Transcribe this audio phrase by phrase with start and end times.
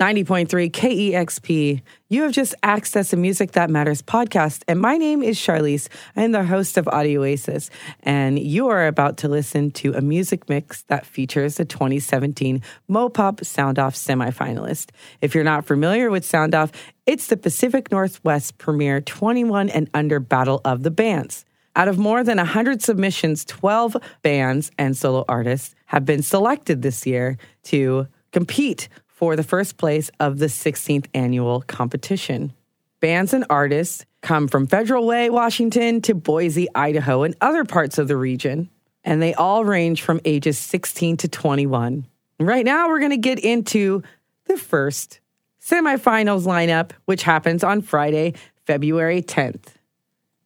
[0.00, 1.82] 90.3 KEXP.
[2.08, 5.88] You have just accessed the Music That Matters podcast, and my name is Sharlese.
[6.16, 7.68] I am the host of Audio Oasis,
[8.02, 13.44] and you are about to listen to a music mix that features the 2017 Mopop
[13.44, 14.88] Sound Off semifinalist.
[15.20, 16.72] If you're not familiar with Sound Off,
[17.04, 21.44] it's the Pacific Northwest premier 21 and under battle of the bands.
[21.76, 27.06] Out of more than 100 submissions, 12 bands and solo artists have been selected this
[27.06, 28.88] year to compete
[29.20, 32.54] for the first place of the 16th annual competition.
[33.00, 38.08] Bands and artists come from Federal Way, Washington to Boise, Idaho, and other parts of
[38.08, 38.70] the region,
[39.04, 42.06] and they all range from ages 16 to 21.
[42.38, 44.02] Right now, we're going to get into
[44.46, 45.20] the first
[45.62, 48.32] semifinals lineup, which happens on Friday,
[48.64, 49.74] February 10th.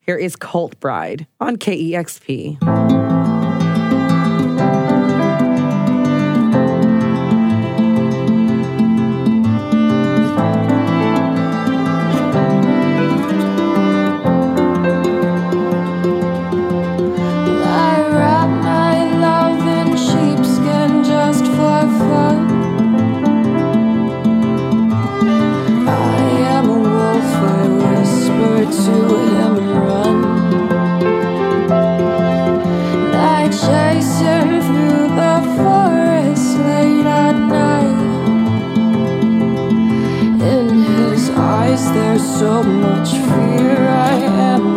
[0.01, 3.04] Here is Cult Bride on KEXP.
[42.25, 44.74] so much fear I am.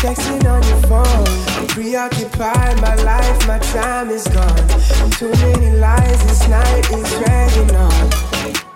[0.00, 1.68] texting on your phone.
[1.68, 5.10] Preoccupied, my life, my time is gone.
[5.10, 8.69] Too many lies, this night is dragging on.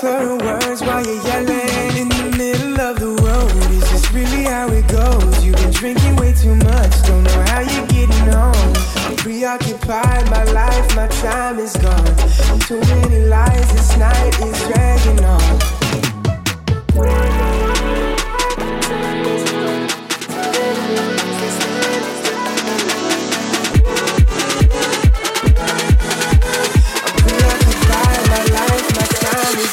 [0.00, 0.37] Belt.
[0.37, 0.37] Slurring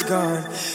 [0.08, 0.75] gone.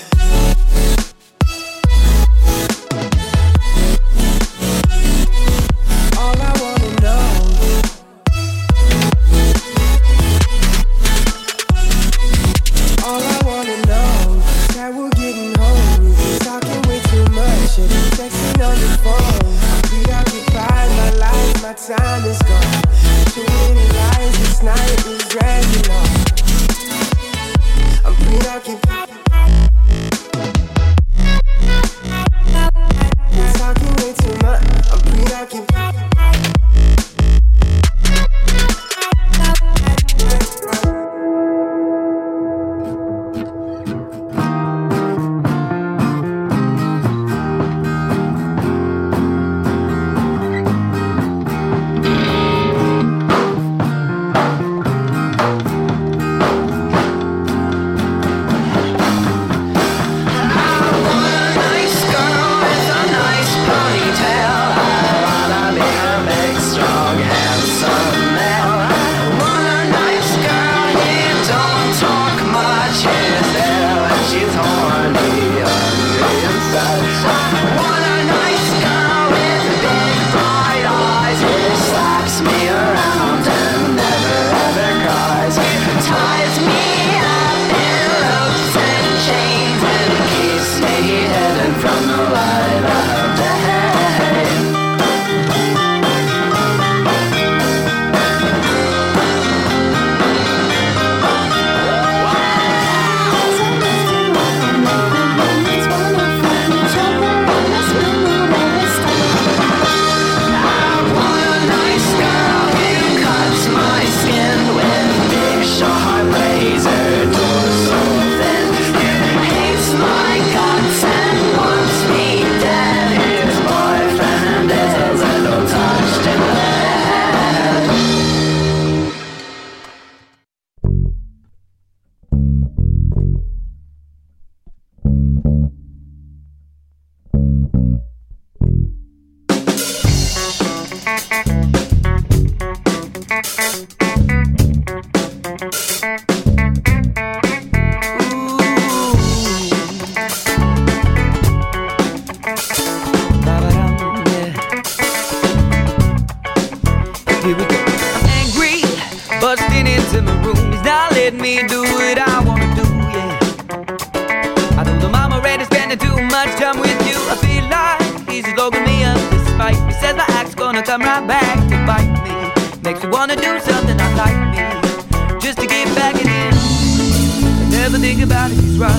[166.31, 170.25] much time with you, I feel like he's logging me up despite He says my
[170.29, 172.35] axe gonna come right back to bite me.
[172.83, 176.55] Makes me wanna do something I like me, just to get back at him.
[176.55, 178.91] I never think about it, he's right.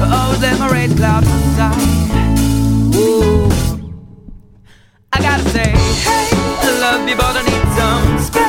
[0.00, 1.76] I always let my red clouds inside.
[2.94, 3.50] Ooh.
[5.12, 5.70] I gotta say,
[6.06, 6.28] hey,
[6.62, 8.47] I love you, but I need some space.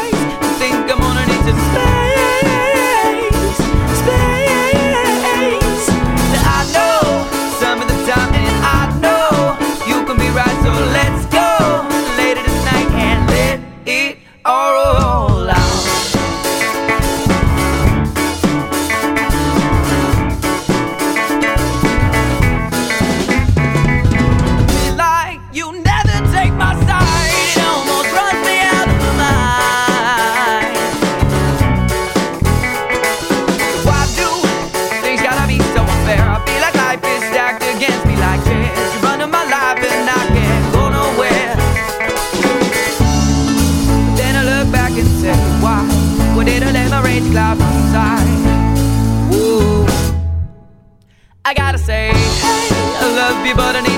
[53.49, 53.88] be but an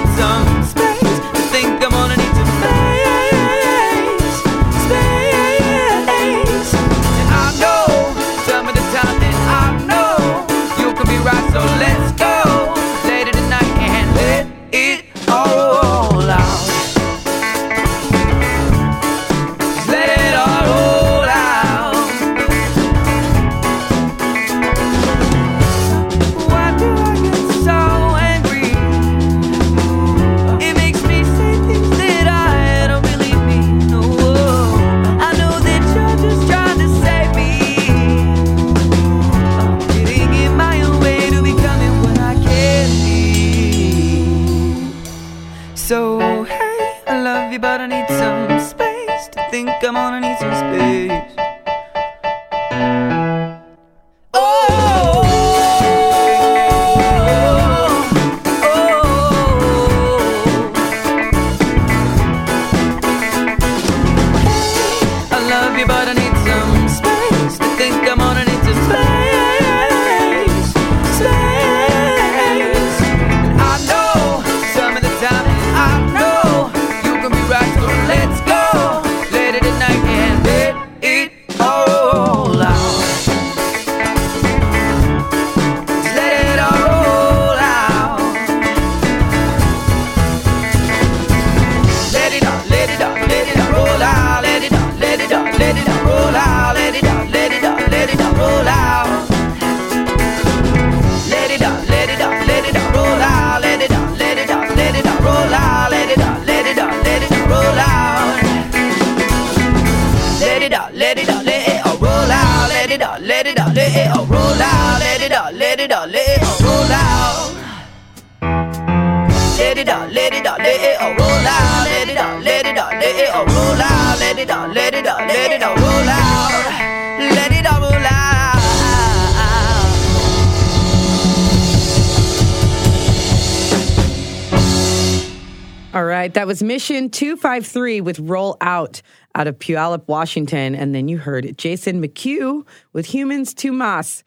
[136.32, 139.02] right, that was Mission 253 with Roll Out
[139.36, 140.76] out of Puyallup, Washington.
[140.76, 144.24] And then you heard Jason McCue with Humans to Mas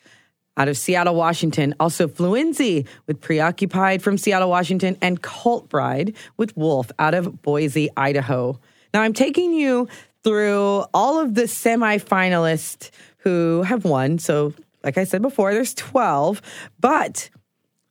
[0.59, 1.75] out of Seattle, Washington.
[1.81, 4.99] Also, Fluencie with Preoccupied from Seattle, Washington.
[5.01, 8.61] And Cult Bride with Wolf out of Boise, Idaho.
[8.93, 9.89] Now, I'm taking you
[10.25, 14.19] through all of the semifinalists who have won.
[14.19, 16.43] So, like I said before, there's 12.
[16.81, 17.31] But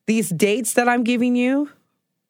[0.06, 1.70] these dates that I'm giving you,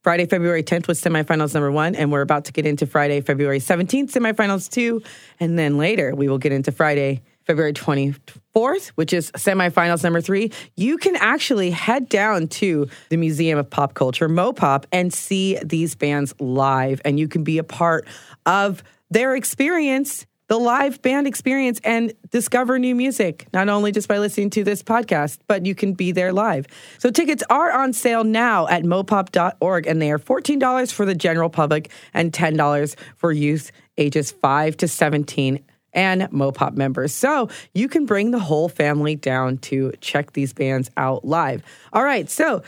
[0.04, 3.60] Friday, February 10th was semifinals number one, and we're about to get into Friday, February
[3.60, 5.02] 17th, semifinals two.
[5.40, 10.52] And then later, we will get into Friday, February 24th, which is semifinals number three.
[10.76, 15.96] You can actually head down to the Museum of Pop Culture, Mopop, and see these
[15.96, 17.02] bands live.
[17.06, 18.06] And you can be a part
[18.46, 24.20] of their experience the live band experience and discover new music, not only just by
[24.20, 26.68] listening to this podcast, but you can be there live.
[27.00, 31.50] So tickets are on sale now at mopop.org and they are $14 for the general
[31.50, 37.16] public and $10 for youth ages 5 to 17 and Mopop members.
[37.16, 41.64] So you can bring the whole family down to check these bands out live.
[41.94, 42.62] All right, so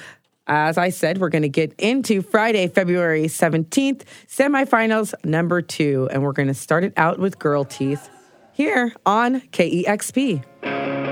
[0.48, 6.24] as I said, we're going to get into Friday, February 17th, semifinals number two, and
[6.24, 8.10] we're going to start it out with Girl Teeth
[8.54, 11.05] here on KEXP.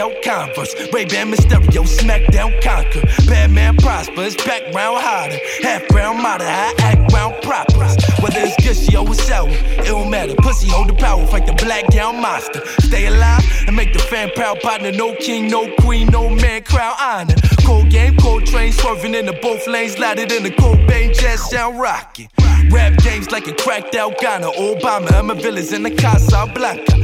[0.00, 0.74] Out converse.
[0.92, 3.02] Ray Ban Mysterio, smackdown conquer.
[3.28, 5.38] Bad man prosper, his background harder.
[5.62, 7.78] Half brown model, I act round proper.
[8.22, 10.34] Whether it's gushy or it's sour, it don't matter.
[10.36, 12.62] Pussy hold the power, fight the black gown monster.
[12.80, 14.90] Stay alive and make the fan proud partner.
[14.90, 17.34] No king, no queen, no man, crowd honor.
[17.64, 21.78] Cold game, cold train, swerving in the both lanes, louder than the Cobain jazz sound
[21.78, 22.28] rocking.
[22.70, 24.46] Rap games like a cracked out Ghana.
[24.52, 26.94] Obama, I'm a villains in the Casa Blanca.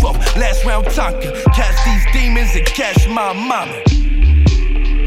[0.00, 1.44] Bulldozing 12th, last round Tonka.
[1.54, 3.82] Catch these demons and catch my mama.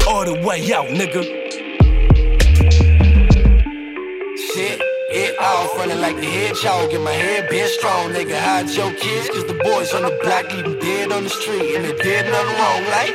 [0.08, 1.22] All the way out, nigga.
[4.36, 6.90] Shit, it all funny like a hedgehog.
[6.90, 8.38] Get my head been strong, nigga.
[8.38, 11.76] Hide your kids, cause the boys on the block leave dead on the street.
[11.76, 13.14] And they did nothing wrong, like.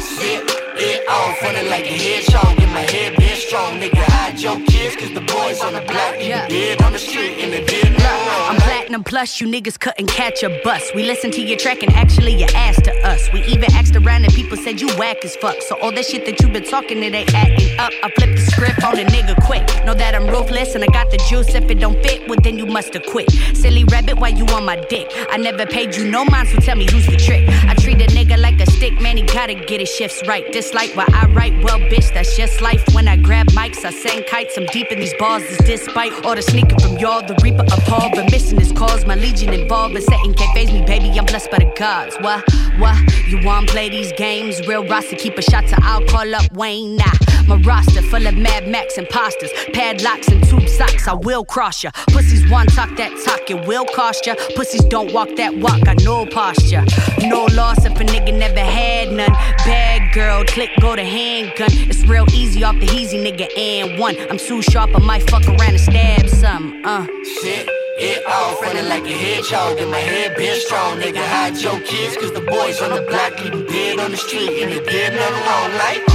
[0.00, 0.44] Shit,
[0.76, 2.56] it all funny like a hedgehog.
[2.58, 4.04] Get my head been strong, nigga.
[4.14, 7.34] Hide your kids, cause the boys on the block 'em dead on the street.
[7.50, 10.82] They did nothing I'm platinum plus, you niggas couldn't catch a bus.
[10.94, 13.20] We listened to your track and actually you asked to us.
[13.32, 15.56] We even asked around and people said you whack as fuck.
[15.68, 17.92] So all that shit that you been talking, it ain't adding up.
[18.04, 19.64] I flipped the script on a nigga quick.
[19.84, 21.52] Know that I'm ruthless and I got the juice.
[21.54, 23.28] If it don't fit, well then you must have quit.
[23.62, 25.06] Silly rabbit, why you on my dick?
[25.34, 27.42] I never paid you no mind, so tell me who's the trick.
[27.70, 30.44] I treat a nigga like a stick, man, he gotta get his shifts right.
[30.52, 32.82] Dislike why I write, well, bitch, that's just life.
[32.94, 34.56] When I grab mics, I sing kites.
[34.56, 37.22] I'm deep in these bars, is despite all the sneaking from y'all.
[37.22, 39.04] The reaper of Paul, but missing his cause.
[39.06, 41.10] My legion involved, but setting can't phase me, baby.
[41.18, 42.16] I'm blessed by the gods.
[42.20, 42.44] What,
[42.78, 42.96] what?
[43.28, 44.66] You wanna play these games?
[44.66, 46.96] Real roster, keep a shot to I'll call up Wayne.
[46.96, 47.12] Nah,
[47.46, 51.06] my roster full of Mad Max imposters, padlocks and tube socks.
[51.08, 51.90] I will cross ya.
[52.08, 54.34] Pussies one talk that talk, it will cost ya.
[54.56, 56.84] Pussies don't walk that walk, got no posture.
[57.20, 59.32] No loss if a nigga never had none.
[59.64, 61.70] Bad girl, click, go to handgun.
[61.72, 64.16] It's real easy off the easy nigga and one.
[64.30, 66.82] I'm too sharp, I might fuck around and stab some.
[66.84, 67.06] Uh.
[67.42, 69.78] Shit, it all funny like a hedgehog.
[69.78, 71.24] Get my head been strong, nigga.
[71.24, 74.62] Hide your kids, cause the boys on the block 'em dead on the street.
[74.62, 76.09] And they did nothing wrong, like.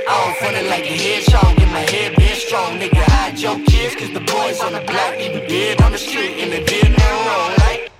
[0.00, 1.56] It all funny like a hedgehog.
[1.56, 3.02] Get my head been strong, nigga.
[3.02, 6.38] Hide your kids, cause the boys on the block 'em dead on the street.
[6.40, 7.90] And they did nothing wrong, like.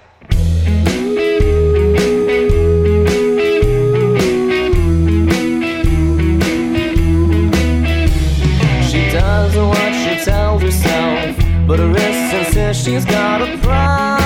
[8.88, 11.36] She does what she tells herself,
[11.66, 14.19] but her wrist says she's got a problem.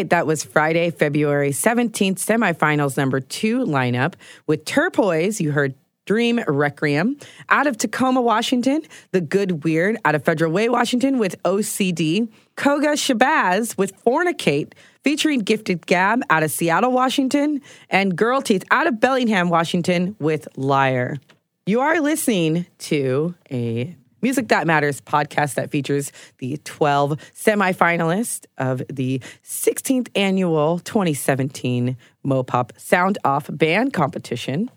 [0.00, 4.14] Right, that was Friday, February 17th, semifinals number two lineup
[4.46, 5.40] with Torpoise.
[5.40, 5.74] You heard
[6.06, 7.18] Dream Requiem.
[7.50, 9.98] Out of Tacoma, Washington, The Good Weird.
[10.06, 12.30] Out of Federal Way, Washington, with OCD.
[12.56, 14.72] Koga Shabazz with Fornicate,
[15.04, 17.60] featuring Gifted Gab out of Seattle, Washington.
[17.90, 21.18] And Girl Teeth out of Bellingham, Washington, with Liar.
[21.66, 28.82] You are listening to a Music That Matters podcast that features the 12 semifinalists of
[28.88, 34.70] the 16th annual 2017 Mopop Sound Off Band Competition.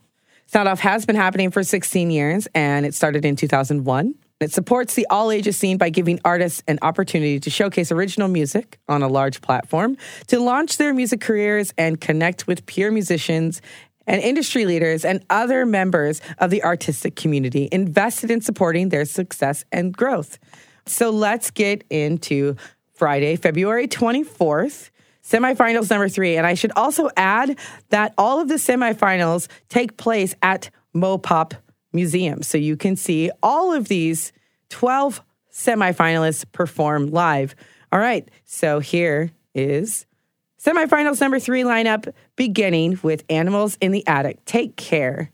[0.47, 4.15] Sound Off has been happening for 16 years and it started in 2001.
[4.39, 8.77] It supports the all ages scene by giving artists an opportunity to showcase original music
[8.89, 13.61] on a large platform, to launch their music careers and connect with peer musicians
[14.07, 19.65] and industry leaders and other members of the artistic community invested in supporting their success
[19.71, 20.37] and growth.
[20.85, 22.55] So let's get into
[22.93, 24.89] Friday, February 24th,
[25.23, 26.37] semifinals number three.
[26.37, 27.57] And I should also add
[27.89, 31.53] that all of the semifinals take place at Mopop
[31.91, 32.43] Museum.
[32.43, 34.33] So you can see all of these
[34.69, 37.55] 12 semifinalists perform live.
[37.91, 40.05] All right, so here is
[40.63, 44.45] Semifinals number three lineup beginning with Animals in the Attic.
[44.45, 45.29] Take care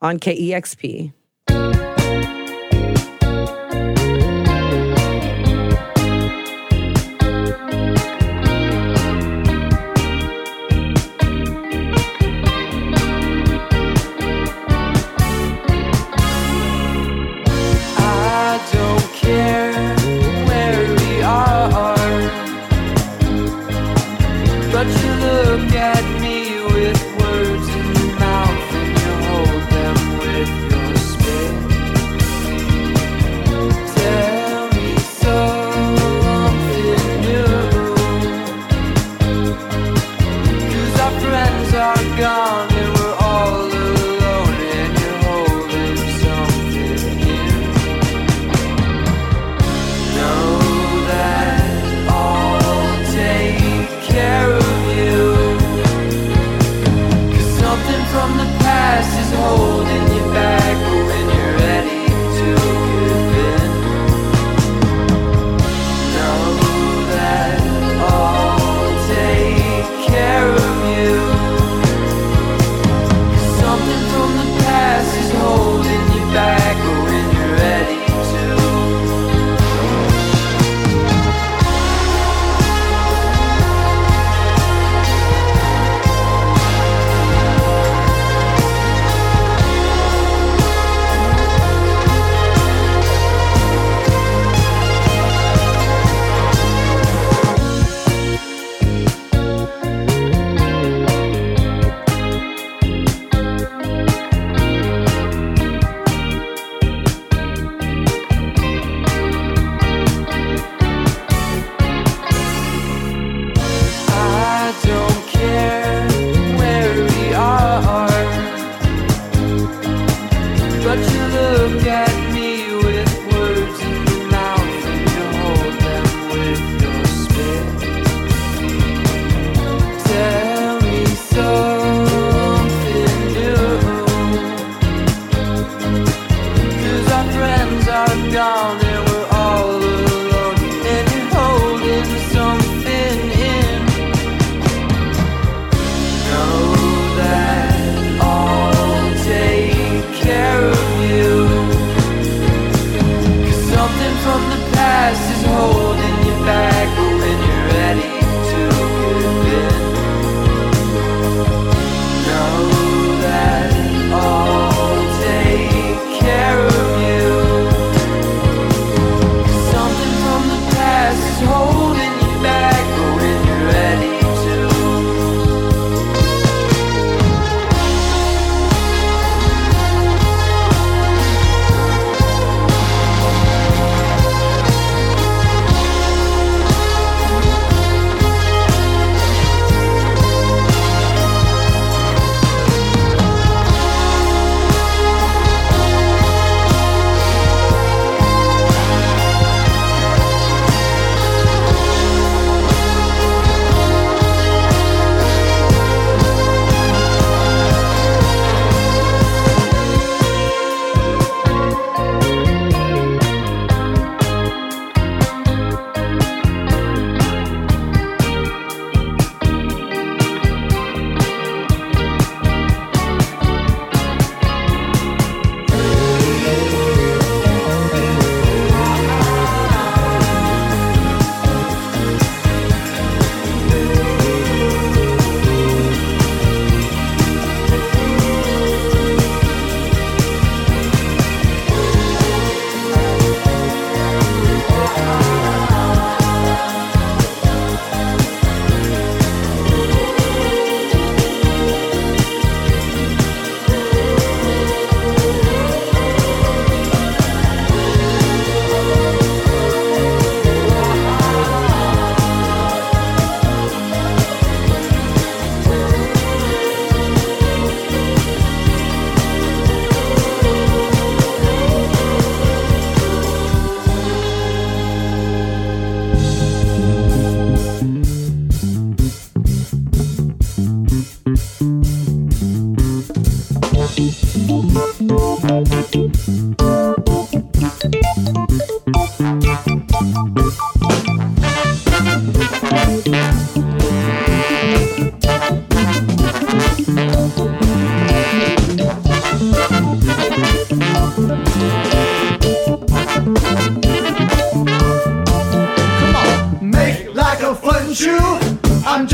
[0.00, 1.12] on KEXP.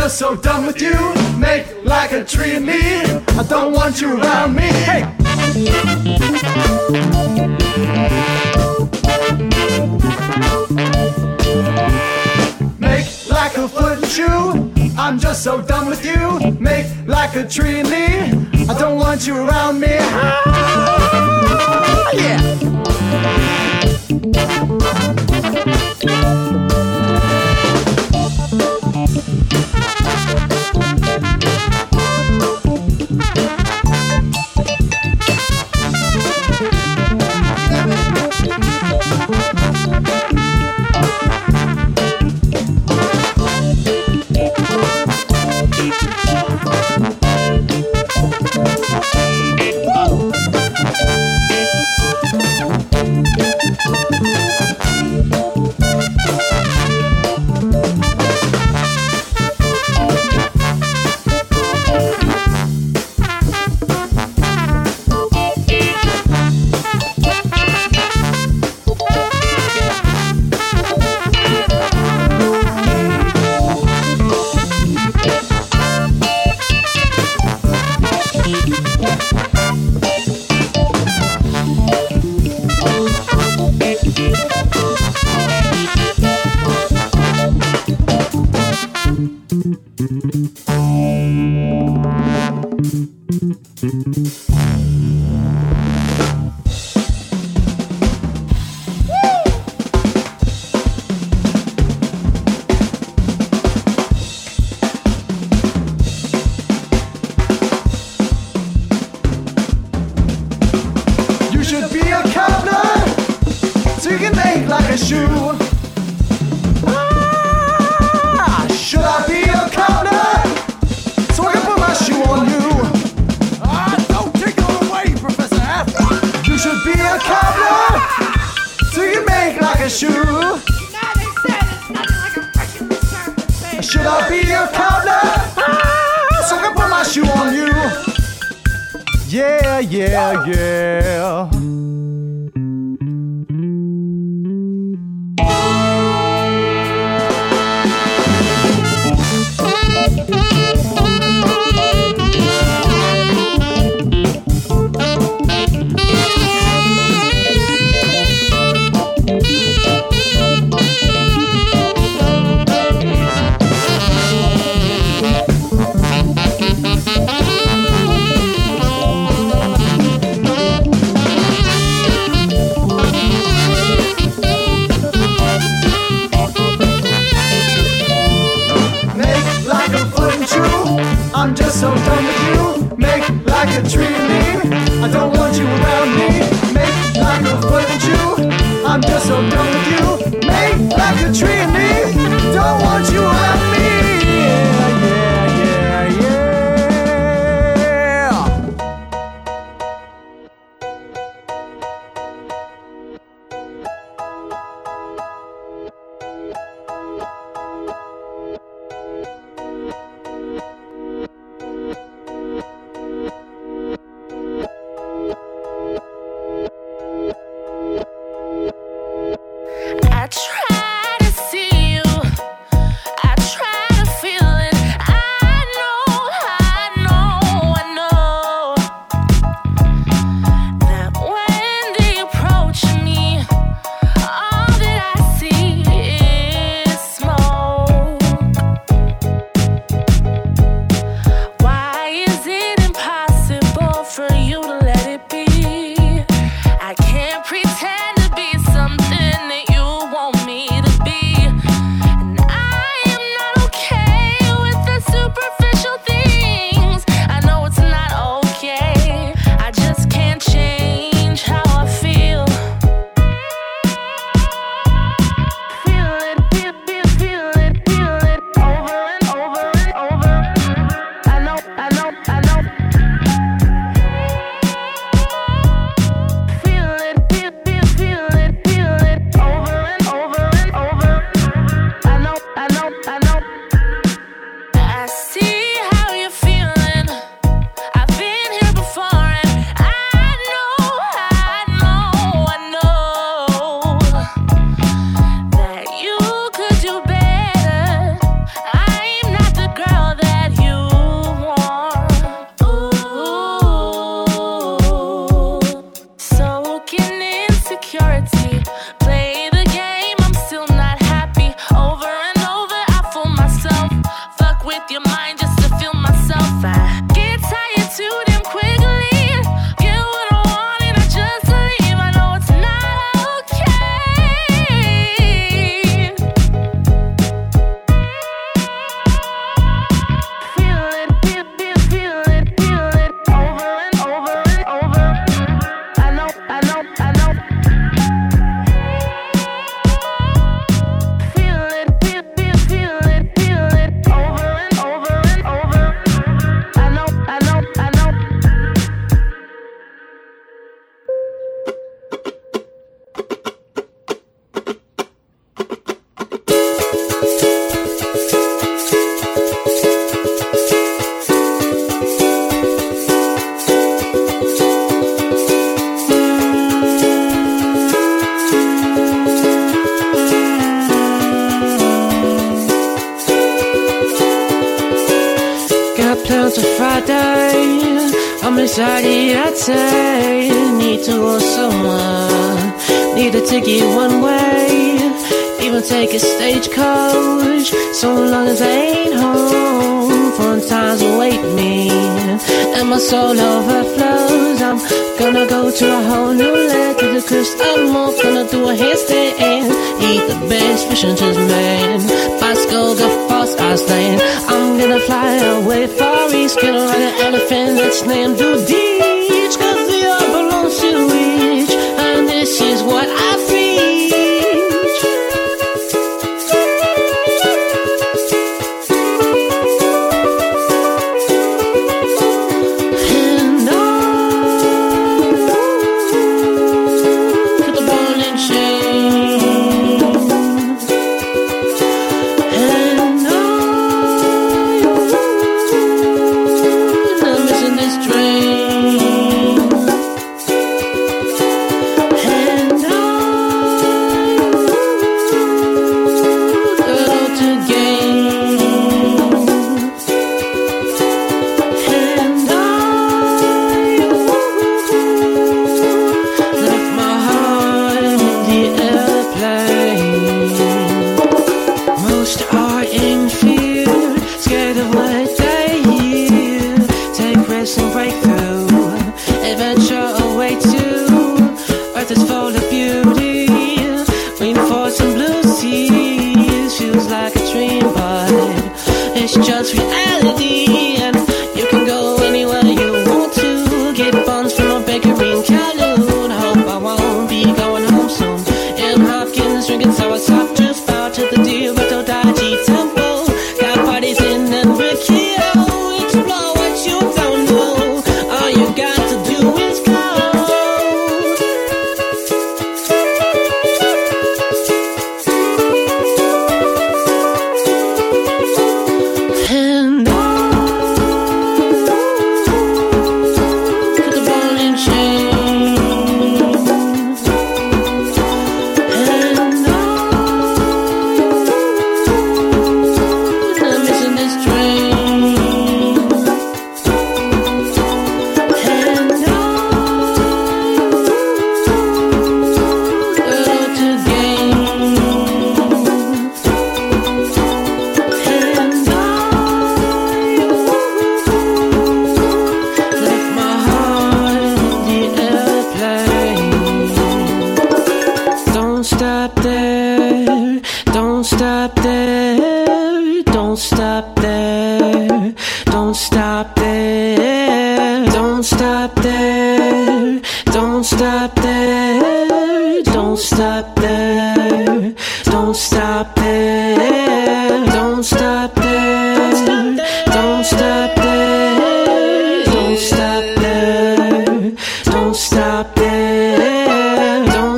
[0.00, 0.96] just so done with you.
[1.36, 2.80] Make like a tree of me.
[3.38, 4.62] I don't want you around me.
[4.62, 5.02] Hey.
[12.78, 14.72] Make like a foot and shoe.
[14.98, 16.50] I'm just so done with you.
[16.58, 18.66] Make like a tree and me.
[18.70, 19.98] I don't want you around me.
[20.00, 20.99] Ah!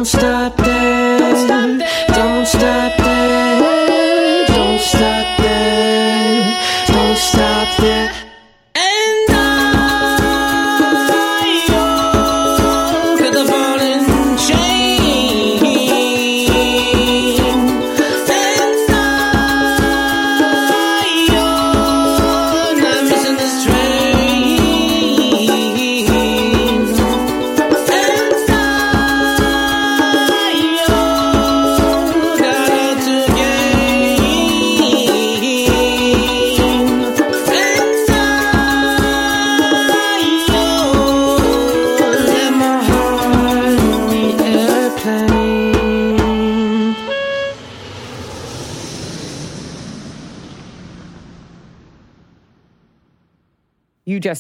[0.03, 0.61] don't stop.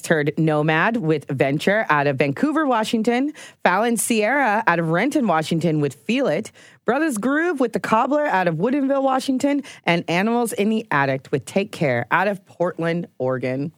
[0.02, 3.32] just heard Nomad with Venture out of Vancouver, Washington.
[3.62, 6.50] Falon Sierra out of Renton, Washington with Feel It.
[6.84, 9.62] Brotha's Groove with The Cobbler out of Woodinville, Washington.
[9.84, 13.72] And Animals in the Attic with Take Care out of Portland, Oregon.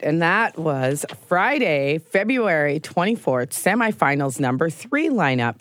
[0.00, 5.58] And that was Friday, February 24th, semifinals number three lineup.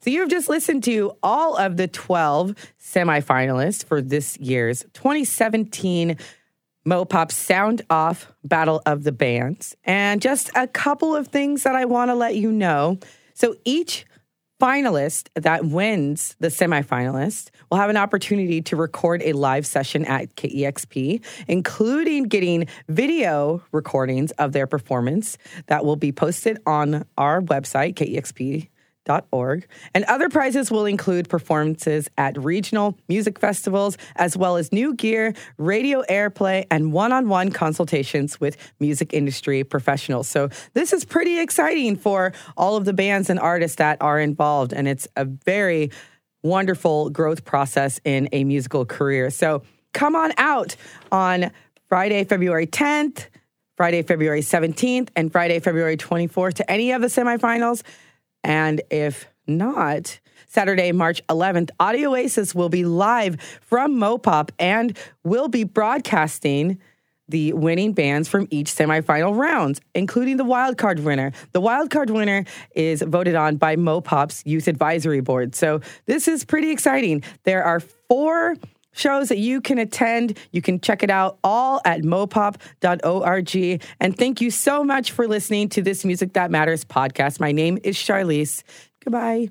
[0.00, 6.18] So you have just listened to all of the 12 semifinalists for this year's 2017
[6.86, 9.74] Mopop Sound Off Battle of the Bands.
[9.84, 12.98] And just a couple of things that I want to let you know.
[13.34, 14.04] So each
[14.60, 20.36] finalist that wins the semifinalist will have an opportunity to record a live session at
[20.36, 27.94] KEXP, including getting video recordings of their performance that will be posted on our website,
[27.94, 28.68] KEXP
[29.30, 29.66] org.
[29.94, 35.34] And other prizes will include performances at regional music festivals, as well as new gear,
[35.58, 40.28] radio airplay, and one on one consultations with music industry professionals.
[40.28, 44.72] So, this is pretty exciting for all of the bands and artists that are involved.
[44.72, 45.90] And it's a very
[46.42, 49.30] wonderful growth process in a musical career.
[49.30, 50.76] So, come on out
[51.12, 51.50] on
[51.88, 53.26] Friday, February 10th.
[53.76, 57.82] Friday, February 17th, and Friday, February 24th to any of the semifinals.
[58.44, 65.48] And if not, Saturday, March 11th, Audio Oasis will be live from Mopop and will
[65.48, 66.78] be broadcasting
[67.26, 71.32] the winning bands from each semifinal rounds, including the wildcard winner.
[71.52, 75.54] The wildcard winner is voted on by Mopop's Youth Advisory Board.
[75.54, 77.22] So this is pretty exciting.
[77.44, 78.56] There are four
[78.94, 80.38] shows that you can attend.
[80.52, 83.82] You can check it out all at mopop.org.
[84.00, 87.40] And thank you so much for listening to this Music That Matters podcast.
[87.40, 88.62] My name is Sharlese.
[89.04, 89.50] Goodbye.